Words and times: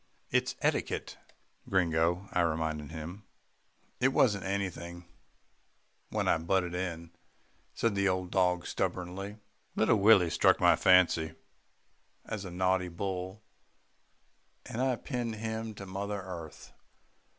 "It's 0.31 0.55
etiquette, 0.61 1.15
Gringo," 1.69 2.27
I 2.33 2.41
reminded 2.41 2.89
him. 2.89 3.23
"It 3.99 4.07
wasn't 4.07 4.45
anything 4.45 5.05
when 6.09 6.27
I 6.27 6.39
butted 6.39 6.73
in," 6.73 7.11
said 7.75 7.93
the 7.93 8.09
old 8.09 8.31
dog 8.31 8.65
stubbornly. 8.65 9.37
"Little 9.75 9.97
Willie 9.97 10.31
struck 10.31 10.59
my 10.59 10.75
fancy 10.75 11.35
as 12.25 12.45
a 12.45 12.49
naughty 12.49 12.89
bull, 12.89 13.43
and 14.65 14.81
I 14.81 14.95
pinned 14.95 15.35
him 15.35 15.75
to 15.75 15.85
mother 15.85 16.19
earth. 16.19 16.73